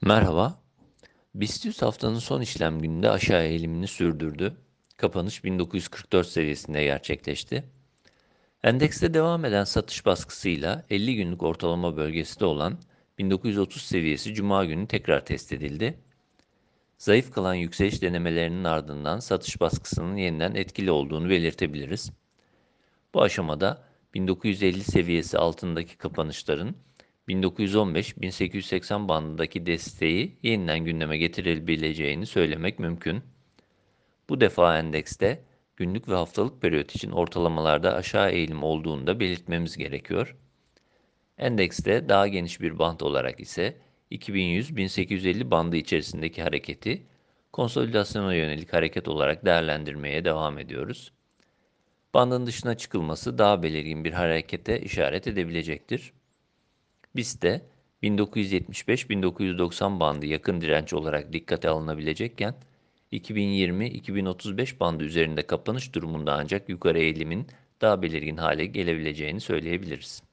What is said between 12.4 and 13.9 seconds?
de olan 1930